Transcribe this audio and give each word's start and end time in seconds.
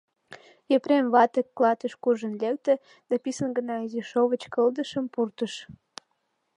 Епрем 0.75 1.05
вате 1.13 1.41
клатыш 1.57 1.93
куржын 2.03 2.33
лекте 2.41 2.73
да 3.09 3.15
писын 3.23 3.49
гына 3.57 3.75
изи 3.85 4.01
шовыч 4.09 4.41
кылдышым 4.53 5.05
пуртыш. 5.13 5.53